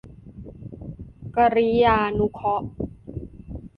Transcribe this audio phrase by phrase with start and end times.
[1.35, 2.67] กริยานุเคราะห์